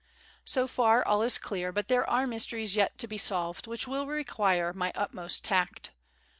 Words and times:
So 0.45 0.65
far, 0.67 1.05
all 1.05 1.21
is 1.21 1.37
clear, 1.37 1.71
but 1.71 1.87
there 1.87 2.09
are 2.09 2.25
mysteries 2.25 2.75
yet 2.75 2.97
to 2.97 3.07
be 3.07 3.19
solved, 3.19 3.67
which 3.67 3.87
will 3.87 4.07
require 4.07 4.73
my 4.73 4.91
utmost 4.95 5.43
tact. 5.45 5.91